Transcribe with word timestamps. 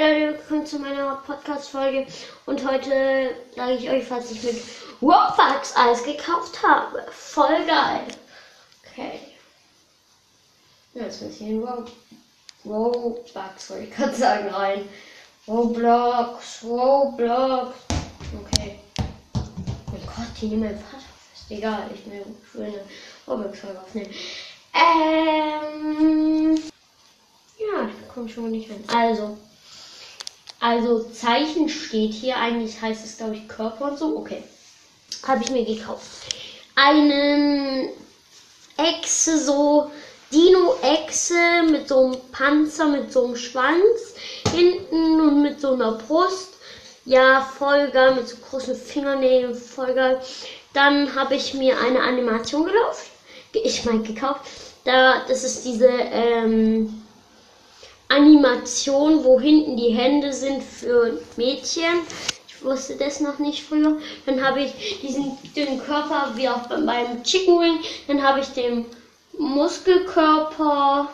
Hey 0.00 0.26
Leute, 0.26 0.38
willkommen 0.38 0.64
zu 0.64 0.78
meiner 0.78 1.16
Podcast-Folge 1.26 2.06
und 2.46 2.64
heute 2.64 3.34
sage 3.56 3.72
ich 3.72 3.90
euch, 3.90 4.08
was 4.08 4.30
ich 4.30 4.44
mit 4.44 4.62
Robux 5.02 5.74
alles 5.74 6.04
gekauft 6.04 6.62
habe. 6.62 7.04
Voll 7.10 7.66
geil. 7.66 8.06
Okay. 8.86 9.18
Jetzt 10.94 11.20
muss 11.20 11.32
ich 11.32 11.40
in 11.40 11.64
Ro 11.64 11.84
Robux, 12.64 13.70
wollte 13.70 13.84
ich 13.86 13.90
gerade 13.90 14.14
sagen, 14.14 14.48
rein. 14.50 14.88
Roblox, 15.48 16.62
Roblox. 16.62 17.74
Okay. 18.44 18.78
Oh 19.02 20.06
Gott, 20.06 20.26
die 20.40 20.46
nehmen 20.46 20.62
mein 20.62 20.78
Vater 20.78 21.02
fest. 21.32 21.50
Egal, 21.50 21.90
ich 21.92 22.06
will 22.08 22.66
eine 22.66 22.84
Roblox-Folge 23.26 23.80
aufnehmen. 23.80 24.14
Ähm. 24.74 26.54
Ja, 27.58 27.82
da 27.82 28.12
komme 28.14 28.28
schon 28.28 28.52
nicht 28.52 28.70
rein. 28.70 28.84
Also. 28.96 29.36
Also 30.60 31.04
Zeichen 31.04 31.68
steht 31.68 32.12
hier. 32.12 32.36
Eigentlich 32.36 32.80
heißt 32.80 33.04
es, 33.04 33.16
glaube 33.16 33.36
ich, 33.36 33.48
Körper 33.48 33.92
und 33.92 33.98
so. 33.98 34.16
Okay. 34.16 34.42
Habe 35.26 35.42
ich 35.42 35.50
mir 35.50 35.64
gekauft. 35.64 36.06
Einen 36.74 37.90
Echse, 38.76 39.38
so 39.38 39.90
Dino-Echse 40.32 41.62
mit 41.70 41.88
so 41.88 42.06
einem 42.06 42.16
Panzer, 42.32 42.86
mit 42.86 43.12
so 43.12 43.24
einem 43.24 43.36
Schwanz 43.36 44.14
hinten 44.52 45.20
und 45.20 45.42
mit 45.42 45.60
so 45.60 45.72
einer 45.72 45.92
Brust. 45.92 46.54
Ja, 47.04 47.40
voll 47.40 47.88
geil, 47.90 48.14
mit 48.14 48.28
so 48.28 48.36
großen 48.36 48.76
Fingernägeln, 48.76 49.54
voll 49.54 49.94
geil. 49.94 50.20
Dann 50.74 51.14
habe 51.14 51.36
ich 51.36 51.54
mir 51.54 51.78
eine 51.80 52.00
Animation 52.02 52.66
gelaufen. 52.66 53.10
Ich 53.52 53.84
meine 53.84 54.02
gekauft. 54.02 54.42
Da, 54.84 55.24
das 55.26 55.42
ist 55.42 55.64
diese, 55.64 55.88
ähm, 55.88 57.02
Animation, 58.08 59.24
wo 59.24 59.40
hinten 59.40 59.76
die 59.76 59.90
Hände 59.90 60.32
sind 60.32 60.62
für 60.62 61.20
Mädchen. 61.36 62.00
Ich 62.48 62.64
wusste 62.64 62.96
das 62.96 63.20
noch 63.20 63.38
nicht 63.38 63.62
früher. 63.62 63.98
Dann 64.26 64.44
habe 64.44 64.62
ich 64.62 65.00
diesen 65.00 65.38
dünnen 65.54 65.80
Körper 65.80 66.32
wie 66.34 66.48
auch 66.48 66.66
beim 66.68 67.22
Chicken 67.22 67.60
Wing. 67.60 67.78
Dann 68.06 68.22
habe 68.22 68.40
ich 68.40 68.48
den 68.48 68.86
Muskelkörper 69.38 71.08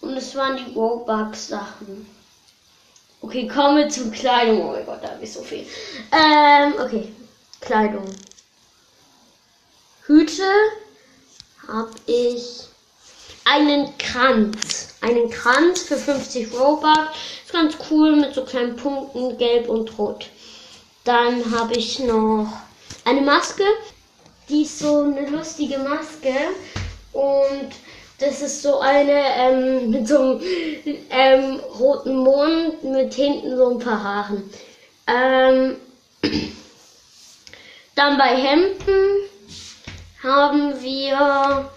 und 0.00 0.16
es 0.16 0.34
waren 0.34 0.56
die 0.56 0.74
Robux 0.74 1.48
Sachen. 1.48 2.06
Okay, 3.20 3.48
kommen 3.48 3.78
wir 3.78 3.88
zur 3.88 4.10
Kleidung. 4.10 4.68
Oh 4.68 4.72
mein 4.72 4.84
Gott, 4.84 5.02
da 5.02 5.12
habe 5.12 5.24
ich 5.24 5.32
so 5.32 5.42
viel. 5.42 5.66
Ähm, 6.12 6.74
okay, 6.78 7.08
Kleidung. 7.60 8.04
Hüte 10.06 10.42
habe 11.66 11.94
ich 12.06 12.64
einen 13.46 13.96
Kranz. 13.96 14.83
Einen 15.04 15.28
Kranz 15.28 15.82
für 15.82 15.98
50 15.98 16.48
Robux. 16.58 16.98
Ist 17.44 17.52
ganz 17.52 17.76
cool 17.90 18.16
mit 18.16 18.34
so 18.34 18.42
kleinen 18.42 18.74
Punkten, 18.74 19.36
gelb 19.36 19.68
und 19.68 19.98
rot. 19.98 20.30
Dann 21.04 21.44
habe 21.54 21.74
ich 21.74 21.98
noch 21.98 22.48
eine 23.04 23.20
Maske. 23.20 23.64
Die 24.48 24.62
ist 24.62 24.78
so 24.78 25.02
eine 25.02 25.28
lustige 25.28 25.76
Maske. 25.76 26.32
Und 27.12 27.68
das 28.18 28.40
ist 28.40 28.62
so 28.62 28.80
eine 28.80 29.20
ähm, 29.36 29.90
mit 29.90 30.08
so 30.08 30.18
einem 30.20 30.40
ähm, 31.10 31.60
roten 31.78 32.16
Mond 32.16 32.82
mit 32.82 33.12
hinten 33.12 33.58
so 33.58 33.72
ein 33.72 33.78
paar 33.78 34.02
Haaren. 34.02 34.50
Ähm, 35.06 35.76
dann 37.94 38.16
bei 38.16 38.36
Hemden 38.36 39.28
haben 40.22 40.80
wir 40.80 41.68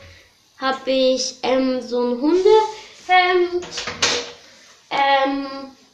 habe 0.59 0.89
ich 0.89 1.35
ähm, 1.43 1.81
so 1.81 2.01
ein 2.01 2.19
Hundehemd. 3.07 3.65
Ähm, 4.89 5.47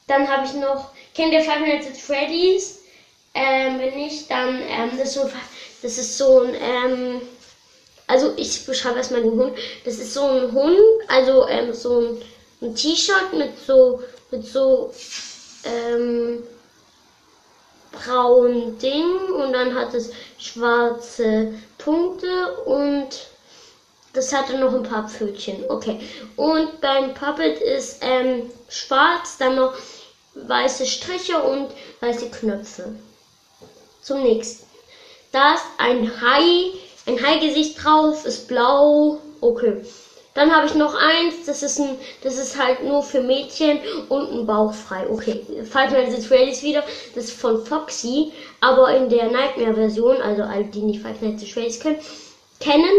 dann 0.07 0.29
habe 0.29 0.45
ich 0.45 0.53
noch, 0.53 0.89
ihr 1.31 1.41
Five 1.41 1.59
Nights 1.61 1.87
at 1.87 1.97
Freddy's? 1.97 2.79
Ähm, 3.35 3.79
wenn 3.79 3.95
nicht, 3.95 4.29
dann, 4.29 4.61
ähm, 4.61 4.91
das, 4.97 5.09
ist 5.09 5.13
so, 5.15 5.29
das 5.81 5.97
ist 5.97 6.17
so 6.17 6.41
ein, 6.41 6.53
ähm, 6.53 7.21
also 8.05 8.33
ich 8.37 8.65
beschreibe 8.65 8.97
erstmal 8.97 9.23
den 9.23 9.31
Hund. 9.31 9.57
Das 9.85 9.95
ist 9.95 10.13
so 10.13 10.23
ein 10.23 10.51
Hund, 10.51 10.77
also 11.07 11.47
ähm, 11.47 11.73
so 11.73 11.99
ein, 11.99 12.21
ein 12.61 12.75
T-Shirt 12.75 13.33
mit 13.33 13.57
so, 13.65 14.03
mit 14.29 14.45
so, 14.45 14.93
ähm, 15.63 16.43
braunen 17.93 18.77
Ding 18.79 19.05
und 19.31 19.53
dann 19.53 19.75
hat 19.75 19.93
es 19.93 20.11
schwarze 20.37 21.53
Punkte 21.77 22.57
und 22.65 23.22
das 24.23 24.33
hatte 24.33 24.57
noch 24.57 24.73
ein 24.73 24.83
paar 24.83 25.09
Pfötchen. 25.09 25.65
Okay. 25.69 25.99
Und 26.35 26.79
beim 26.79 27.13
Puppet 27.13 27.59
ist 27.59 27.97
ähm, 28.01 28.49
schwarz, 28.69 29.37
dann 29.37 29.55
noch 29.55 29.73
weiße 30.35 30.85
Striche 30.85 31.37
und 31.37 31.69
weiße 31.99 32.29
Knöpfe. 32.29 32.95
Zum 34.01 34.23
nächsten. 34.23 34.65
Da 35.31 35.55
ist 35.55 35.65
ein 35.77 36.09
Hai, 36.21 36.71
ein 37.05 37.21
Hai-Gesicht 37.21 37.83
drauf, 37.83 38.25
ist 38.25 38.47
blau. 38.47 39.19
Okay. 39.41 39.83
Dann 40.35 40.55
habe 40.55 40.65
ich 40.65 40.73
noch 40.73 40.95
eins, 40.95 41.45
das 41.45 41.61
ist 41.61 41.79
ein, 41.79 41.95
das 42.23 42.37
ist 42.37 42.57
halt 42.57 42.83
nur 42.83 43.03
für 43.03 43.21
Mädchen 43.21 43.79
und 44.09 44.31
ein 44.31 44.47
Bauch 44.47 44.73
frei. 44.73 45.07
Okay, 45.07 45.45
Five 45.63 45.91
Nights 45.91 46.15
at 46.15 46.23
Freddy's 46.23 46.63
wieder, 46.63 46.83
das 47.13 47.25
ist 47.25 47.39
von 47.39 47.63
Foxy, 47.63 48.31
aber 48.59 48.95
in 48.95 49.09
der 49.09 49.29
Nightmare-Version, 49.29 50.21
also 50.21 50.41
alle, 50.41 50.65
die 50.65 50.81
nicht 50.81 51.03
Five 51.03 51.21
Nights 51.21 51.43
at 51.43 51.49
Freddy's 51.49 51.79
können, 51.79 51.99
kennen, 52.59 52.89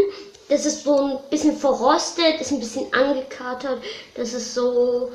das 0.48 0.66
ist 0.66 0.84
so 0.84 0.96
ein 0.96 1.18
bisschen 1.30 1.56
verrostet, 1.56 2.40
ist 2.40 2.52
ein 2.52 2.60
bisschen 2.60 2.92
angekatert. 2.92 3.82
Das 4.14 4.32
ist 4.32 4.54
so 4.54 5.10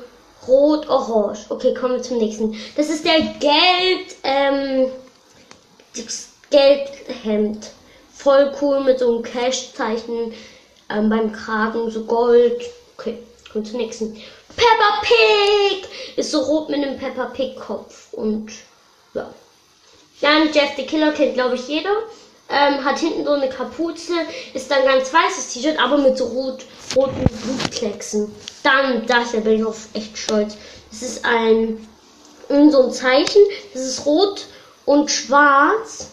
rot-orange. 0.46 1.46
Okay, 1.48 1.74
kommen 1.74 1.94
wir 1.94 2.02
zum 2.02 2.18
nächsten. 2.18 2.56
Das 2.76 2.88
ist 2.88 3.04
der 3.04 3.20
Geld, 3.38 4.16
ähm, 4.24 4.90
das 5.96 6.28
Geldhemd. 6.50 7.70
Voll 8.12 8.52
cool 8.60 8.80
mit 8.80 8.98
so 8.98 9.14
einem 9.14 9.22
Cash-Zeichen 9.22 10.34
ähm, 10.90 11.08
beim 11.08 11.32
Kragen, 11.32 11.90
so 11.90 12.04
Gold. 12.04 12.62
Okay, 12.98 13.18
kommen 13.50 13.64
wir 13.64 13.70
zum 13.70 13.80
nächsten. 13.80 14.14
Peppa 14.56 15.02
Pig! 15.02 15.88
Ist 16.16 16.32
so 16.32 16.40
rot 16.40 16.68
mit 16.68 16.82
einem 16.82 16.98
Peppa 16.98 17.26
Pig-Kopf. 17.26 18.12
Und 18.12 18.50
ja. 19.14 19.32
Dann 20.20 20.52
Jeff 20.52 20.72
the 20.76 20.84
Killer 20.84 21.12
kennt, 21.12 21.34
glaube 21.34 21.54
ich, 21.54 21.66
jeder 21.68 21.94
ähm, 22.50 22.84
hat 22.84 22.98
hinten 22.98 23.24
so 23.24 23.32
eine 23.32 23.48
Kapuze, 23.48 24.12
ist 24.54 24.70
dann 24.70 24.84
ganz 24.84 25.12
weißes 25.12 25.52
T-Shirt, 25.52 25.78
aber 25.78 25.98
mit 25.98 26.18
so 26.18 26.26
rot, 26.26 26.64
roten 26.96 27.24
Blutklecksen. 27.24 28.34
Dann, 28.62 29.06
das, 29.06 29.32
da 29.32 29.38
bin 29.38 29.60
ich 29.60 29.64
auf 29.64 29.88
echt 29.94 30.18
stolz. 30.18 30.56
Das 30.90 31.02
ist 31.02 31.24
ein, 31.24 31.86
so 32.48 32.82
ein 32.82 32.92
Zeichen, 32.92 33.42
das 33.72 33.82
ist 33.82 34.06
rot 34.06 34.46
und 34.84 35.10
schwarz. 35.10 36.08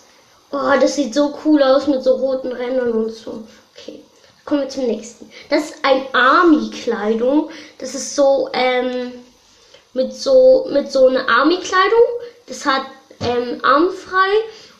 Oh, 0.51 0.79
das 0.79 0.95
sieht 0.95 1.13
so 1.13 1.37
cool 1.43 1.61
aus 1.61 1.87
mit 1.87 2.03
so 2.03 2.15
roten 2.15 2.51
Rändern 2.51 2.91
und 2.91 3.11
so. 3.11 3.43
Okay, 3.75 4.03
kommen 4.45 4.61
wir 4.61 4.69
zum 4.69 4.85
nächsten. 4.85 5.29
Das 5.49 5.65
ist 5.65 5.75
ein 5.83 6.05
Army-Kleidung. 6.13 7.49
Das 7.79 7.95
ist 7.95 8.15
so, 8.15 8.49
ähm, 8.53 9.11
mit 9.93 10.13
so, 10.13 10.67
mit 10.71 10.91
so 10.91 11.07
einer 11.07 11.27
Army-Kleidung. 11.27 12.03
Das 12.47 12.65
hat, 12.65 12.83
ähm, 13.19 13.59
armfrei 13.63 14.29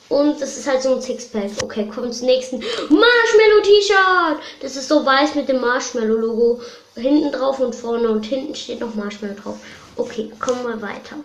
und 0.10 0.42
das 0.42 0.58
ist 0.58 0.68
halt 0.68 0.82
so 0.82 0.96
ein 0.96 1.02
Sixpack. 1.02 1.52
Okay, 1.62 1.88
kommen 1.94 2.14
zum 2.14 2.28
nächsten. 2.28 2.60
Marshmallow-T-Shirt! 2.60 4.40
Das 4.62 4.76
ist 4.76 4.88
so 4.88 5.06
weiß 5.06 5.36
mit 5.36 5.50
dem 5.50 5.60
Marshmallow-Logo. 5.60 6.62
Hinten 6.96 7.32
drauf 7.32 7.60
und 7.60 7.76
vorne 7.76 8.10
und 8.10 8.26
hinten 8.26 8.56
steht 8.56 8.80
noch 8.80 8.96
Marshmallow 8.96 9.36
drauf. 9.36 9.58
Okay, 9.98 10.32
kommen 10.40 10.66
wir 10.66 10.82
weiter. 10.82 11.18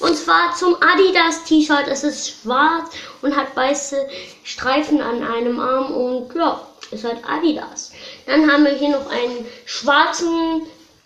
Und 0.00 0.16
zwar 0.16 0.54
zum 0.56 0.76
Adidas 0.80 1.44
T-Shirt. 1.44 1.86
Es 1.88 2.02
ist 2.02 2.28
schwarz 2.28 2.90
und 3.22 3.36
hat 3.36 3.54
weiße 3.54 4.08
Streifen 4.42 5.00
an 5.00 5.22
einem 5.22 5.60
Arm 5.60 5.94
und 5.94 6.34
ja, 6.34 6.66
ist 6.90 7.04
halt 7.04 7.18
Adidas. 7.24 7.92
Dann 8.26 8.50
haben 8.50 8.64
wir 8.64 8.72
hier 8.72 8.90
noch 8.90 9.08
einen 9.08 9.46
schwarzen 9.64 10.62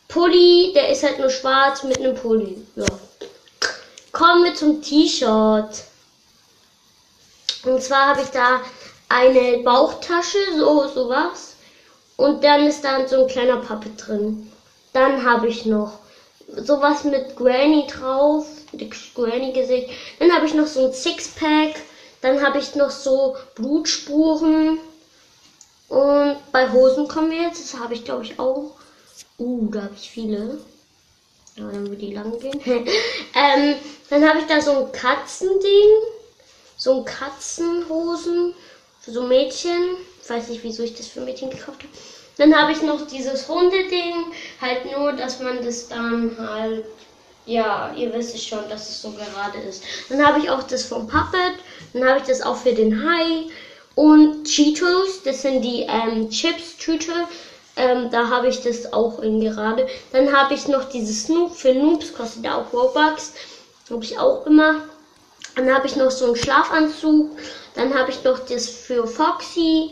Pulli. 0.08 0.72
Der 0.74 0.88
ist 0.88 1.02
halt 1.02 1.18
nur 1.18 1.28
schwarz 1.28 1.82
mit 1.82 1.98
einem 1.98 2.14
Pulli. 2.14 2.56
Ja. 2.76 2.86
Kommen 4.12 4.44
wir 4.44 4.54
zum 4.54 4.80
T-Shirt. 4.80 5.84
Und 7.66 7.82
zwar 7.82 8.08
habe 8.08 8.22
ich 8.22 8.28
da 8.28 8.60
eine 9.08 9.58
Bauchtasche, 9.58 10.38
so 10.56 10.88
sowas. 10.88 11.56
Und 12.16 12.42
dann 12.42 12.66
ist 12.66 12.84
da 12.84 13.06
so 13.06 13.22
ein 13.22 13.28
kleiner 13.28 13.58
Pappe 13.58 13.90
drin. 13.90 14.50
Dann 14.92 15.24
habe 15.24 15.48
ich 15.48 15.66
noch 15.66 15.98
sowas 16.48 17.04
mit 17.04 17.36
Granny 17.36 17.86
drauf, 17.86 18.46
Granny-Gesicht. 19.14 19.90
Dann 20.18 20.32
habe 20.32 20.46
ich 20.46 20.54
noch 20.54 20.66
so 20.66 20.86
ein 20.86 20.92
Sixpack. 20.92 21.82
Dann 22.22 22.44
habe 22.44 22.58
ich 22.58 22.74
noch 22.74 22.90
so 22.90 23.36
Blutspuren. 23.54 24.78
Und 25.88 26.36
bei 26.52 26.72
Hosen 26.72 27.08
kommen 27.08 27.30
wir 27.30 27.42
jetzt. 27.42 27.72
Das 27.72 27.80
habe 27.80 27.94
ich, 27.94 28.04
glaube 28.04 28.24
ich, 28.24 28.38
auch. 28.38 28.72
Uh, 29.38 29.68
da 29.70 29.82
habe 29.82 29.94
ich 29.94 30.08
viele. 30.08 30.58
Ja, 31.56 31.64
dann 31.64 31.86
würde 31.88 31.96
die 31.96 32.14
lang 32.14 32.38
gehen. 32.38 32.60
ähm, 32.64 33.76
dann 34.08 34.28
habe 34.28 34.38
ich 34.38 34.46
da 34.46 34.60
so 34.60 34.70
ein 34.72 34.92
Katzending 34.92 36.15
so 36.76 37.02
Katzenhosen 37.04 38.54
für 39.00 39.12
so 39.12 39.22
Mädchen. 39.22 39.96
Ich 40.22 40.28
weiß 40.30 40.48
nicht, 40.48 40.62
wieso 40.64 40.82
ich 40.82 40.94
das 40.94 41.06
für 41.08 41.20
Mädchen 41.20 41.50
gekauft 41.50 41.82
habe. 41.82 41.92
Dann 42.38 42.54
habe 42.54 42.72
ich 42.72 42.82
noch 42.82 43.06
dieses 43.06 43.48
Hundeding, 43.48 44.32
halt 44.60 44.84
nur, 44.92 45.12
dass 45.14 45.40
man 45.40 45.62
das 45.64 45.88
dann 45.88 46.36
halt 46.38 46.84
Ja, 47.46 47.92
ihr 47.96 48.12
wisst 48.12 48.38
schon, 48.46 48.68
dass 48.68 48.88
es 48.90 49.02
so 49.02 49.12
gerade 49.12 49.58
ist. 49.58 49.82
Dann 50.08 50.24
habe 50.26 50.40
ich 50.40 50.50
auch 50.50 50.64
das 50.64 50.84
vom 50.84 51.06
Puppet. 51.06 51.54
Dann 51.92 52.04
habe 52.08 52.18
ich 52.20 52.26
das 52.26 52.42
auch 52.42 52.56
für 52.56 52.74
den 52.74 53.04
Hai. 53.08 53.46
Und 53.94 54.44
Cheetos, 54.44 55.22
das 55.24 55.42
sind 55.42 55.62
die 55.62 55.82
ähm, 55.88 56.28
Chips-Tüte. 56.30 57.12
Ähm, 57.76 58.10
da 58.10 58.28
habe 58.30 58.48
ich 58.48 58.62
das 58.62 58.92
auch 58.92 59.20
in 59.20 59.40
gerade. 59.40 59.86
Dann 60.12 60.32
habe 60.36 60.54
ich 60.54 60.66
noch 60.68 60.84
dieses 60.88 61.24
Snoop 61.24 61.54
für 61.54 61.72
Noobs, 61.74 62.12
kostet 62.12 62.46
auch 62.48 62.72
Robux. 62.72 63.32
Habe 63.90 64.04
ich 64.04 64.18
auch 64.18 64.44
gemacht. 64.44 64.82
Dann 65.56 65.74
habe 65.74 65.86
ich 65.86 65.96
noch 65.96 66.10
so 66.10 66.26
einen 66.26 66.36
Schlafanzug. 66.36 67.30
Dann 67.74 67.94
habe 67.94 68.10
ich 68.10 68.22
noch 68.22 68.38
das 68.40 68.68
für 68.68 69.06
Foxy 69.06 69.90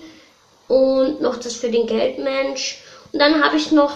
und 0.69 1.22
noch 1.22 1.37
das 1.38 1.56
für 1.56 1.70
den 1.70 1.87
Geldmensch. 1.87 2.82
Und 3.12 3.19
dann 3.19 3.43
habe 3.43 3.56
ich 3.56 3.72
noch 3.72 3.93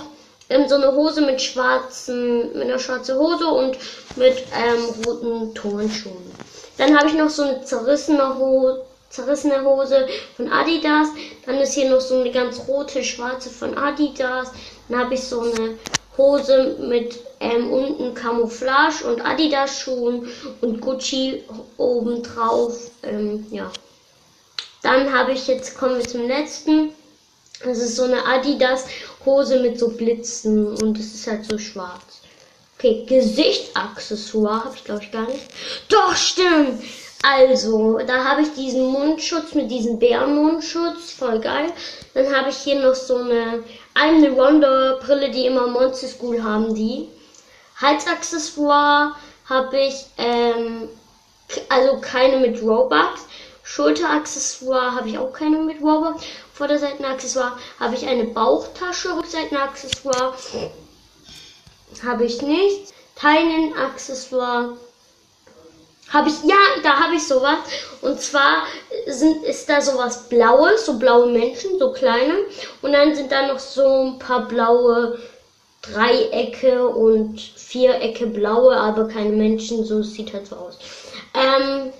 ähm, 0.48 0.66
so 0.66 0.76
eine 0.76 0.92
Hose 0.92 1.20
mit 1.20 1.42
schwarzen, 1.42 2.52
mit 2.54 2.62
einer 2.62 2.78
schwarzen 2.78 3.18
Hose 3.18 3.46
und 3.46 3.76
mit 4.16 4.44
ähm, 4.56 5.04
roten 5.04 5.54
Turnschuhen. 5.54 6.32
Dann 6.78 6.96
habe 6.96 7.08
ich 7.08 7.14
noch 7.14 7.28
so 7.28 7.42
eine 7.42 7.62
zerrissene 7.62 8.38
Hose, 8.38 8.82
zerrissene 9.10 9.62
Hose 9.62 10.08
von 10.36 10.50
Adidas. 10.50 11.08
Dann 11.44 11.58
ist 11.58 11.74
hier 11.74 11.90
noch 11.90 12.00
so 12.00 12.20
eine 12.20 12.30
ganz 12.30 12.62
rote, 12.66 13.04
schwarze 13.04 13.50
von 13.50 13.76
Adidas. 13.76 14.52
Dann 14.88 15.00
habe 15.00 15.14
ich 15.14 15.24
so 15.24 15.40
eine 15.40 15.76
Hose 16.18 16.76
mit 16.80 17.18
ähm, 17.40 17.72
unten 17.72 18.14
Camouflage 18.14 19.04
und 19.04 19.20
Adidas 19.24 19.78
Schuhen 19.80 20.28
und 20.60 20.80
Gucci 20.80 21.44
obendrauf. 21.76 22.90
Ähm, 23.04 23.46
ja. 23.50 23.70
Dann 24.82 25.12
habe 25.12 25.32
ich 25.32 25.46
jetzt, 25.46 25.78
kommen 25.78 25.96
wir 25.96 26.06
zum 26.06 26.26
letzten. 26.26 26.92
Das 27.64 27.78
ist 27.78 27.96
so 27.96 28.04
eine 28.04 28.24
Adidas 28.26 28.86
Hose 29.24 29.60
mit 29.60 29.78
so 29.78 29.88
Blitzen 29.88 30.76
und 30.76 30.98
es 30.98 31.14
ist 31.14 31.26
halt 31.26 31.44
so 31.44 31.58
schwarz. 31.58 32.20
Okay, 32.76 33.04
Gesichtsaccessoire 33.08 34.64
habe 34.64 34.76
ich 34.76 34.84
glaube 34.84 35.02
ich 35.02 35.10
gar 35.10 35.26
nicht. 35.26 35.42
Doch, 35.88 36.14
stimmt. 36.14 36.82
Also, 37.22 37.98
da 38.06 38.24
habe 38.24 38.42
ich 38.42 38.52
diesen 38.54 38.86
Mundschutz 38.86 39.54
mit 39.54 39.68
diesem 39.70 39.98
Bärenmundschutz, 39.98 41.10
voll 41.10 41.40
geil. 41.40 41.72
Dann 42.14 42.32
habe 42.32 42.50
ich 42.50 42.56
hier 42.58 42.80
noch 42.80 42.94
so 42.94 43.16
eine 43.16 43.64
eine 43.98 44.36
Wonder 44.36 44.98
Brille, 45.00 45.30
die 45.30 45.46
immer 45.46 45.66
Monster 45.66 46.06
School 46.06 46.42
haben, 46.42 46.74
die. 46.74 47.08
Halsaccessoire 47.80 49.16
habe 49.48 49.78
ich, 49.78 50.06
ähm, 50.16 50.88
also 51.68 52.00
keine 52.00 52.38
mit 52.38 52.62
Robux. 52.62 53.26
Schulteraccessoire 53.64 54.94
habe 54.94 55.08
ich 55.08 55.18
auch 55.18 55.32
keine 55.32 55.58
mit 55.58 55.82
Robux. 55.82 56.24
Vorderseitenaccessoire 56.54 57.58
habe 57.80 57.94
ich 57.94 58.06
eine 58.06 58.24
Bauchtasche. 58.24 59.16
Rückseitenaccessoire 59.16 60.34
habe 62.06 62.24
ich 62.24 62.40
nicht. 62.42 62.94
Teilenaccessoire 63.16 64.76
habe 66.10 66.28
ich, 66.30 66.42
ja, 66.44 66.56
da 66.82 67.00
habe 67.00 67.14
ich 67.14 67.26
sowas. 67.26 67.58
Und 68.00 68.20
zwar 68.20 68.64
sind, 69.06 69.44
ist 69.44 69.68
da 69.68 69.80
sowas 69.80 70.28
Blaues, 70.28 70.86
so 70.86 70.98
blaue 70.98 71.30
Menschen, 71.30 71.78
so 71.78 71.92
kleine. 71.92 72.34
Und 72.82 72.92
dann 72.92 73.14
sind 73.14 73.30
da 73.30 73.46
noch 73.46 73.58
so 73.58 73.84
ein 73.84 74.18
paar 74.18 74.48
blaue 74.48 75.18
Dreiecke 75.82 76.88
und 76.88 77.40
Vierecke 77.40 78.26
blaue, 78.26 78.76
aber 78.76 79.08
keine 79.08 79.30
Menschen. 79.30 79.84
So 79.84 80.02
sieht 80.02 80.32
halt 80.32 80.46
so 80.46 80.56
aus. 80.56 80.78
Ähm, 81.34 81.92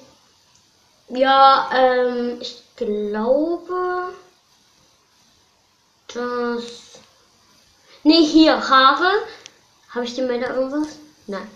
ja, 1.11 1.71
ähm, 1.75 2.39
ich 2.41 2.63
glaube, 2.77 4.15
dass. 6.15 7.01
Nee, 8.05 8.25
hier, 8.25 8.69
Haare. 8.69 9.11
Habe 9.91 10.05
ich 10.05 10.15
dir 10.15 10.27
mal 10.27 10.41
da 10.41 10.55
irgendwas? 10.55 10.97
Nein. 11.27 11.49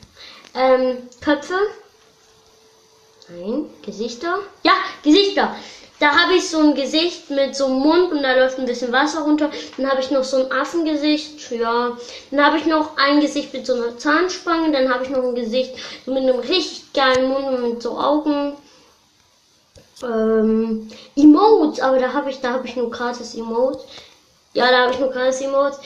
Ähm, 0.54 1.08
Köpfe. 1.20 1.54
Nein, 3.28 3.66
Gesichter? 3.82 4.40
Ja, 4.64 4.72
Gesichter. 5.02 5.54
Da 6.02 6.18
habe 6.18 6.34
ich 6.34 6.48
so 6.48 6.58
ein 6.58 6.74
Gesicht 6.74 7.30
mit 7.30 7.54
so 7.54 7.66
einem 7.66 7.78
Mund 7.78 8.10
und 8.10 8.24
da 8.24 8.34
läuft 8.34 8.58
ein 8.58 8.66
bisschen 8.66 8.90
Wasser 8.90 9.20
runter. 9.20 9.52
Dann 9.76 9.88
habe 9.88 10.00
ich 10.00 10.10
noch 10.10 10.24
so 10.24 10.38
ein 10.38 10.50
Affengesicht, 10.50 11.48
ja. 11.52 11.96
Dann 12.32 12.44
habe 12.44 12.58
ich 12.58 12.66
noch 12.66 12.96
ein 12.96 13.20
Gesicht 13.20 13.54
mit 13.54 13.64
so 13.64 13.74
einer 13.74 13.96
Zahnspange. 13.96 14.72
Dann 14.72 14.92
habe 14.92 15.04
ich 15.04 15.10
noch 15.10 15.22
ein 15.22 15.36
Gesicht 15.36 15.76
mit 16.06 16.16
einem 16.16 16.40
richtig 16.40 16.92
geilen 16.92 17.28
Mund 17.28 17.46
und 17.46 17.70
mit 17.70 17.82
so 17.82 17.96
Augen. 17.96 18.56
Ähm, 20.02 20.90
Emotes, 21.14 21.78
aber 21.78 22.00
da 22.00 22.12
habe 22.12 22.30
ich, 22.30 22.40
da 22.40 22.54
habe 22.54 22.66
ich 22.66 22.74
nur 22.74 22.90
gratis 22.90 23.36
Emotes. 23.36 23.84
Ja, 24.54 24.72
da 24.72 24.78
habe 24.82 24.94
ich 24.94 24.98
nur 24.98 25.10
gratis 25.10 25.40
Emotes. 25.40 25.78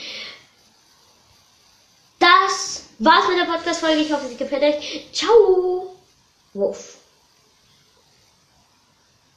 Das 2.17 2.85
war's 2.97 3.27
mit 3.27 3.37
der 3.37 3.51
Podcast-Folge. 3.51 4.01
Ich 4.01 4.11
hoffe, 4.11 4.27
sie 4.27 4.35
gefällt 4.35 4.63
euch. 4.63 5.07
Ciao! 5.13 5.95
Wuff. 6.55 6.96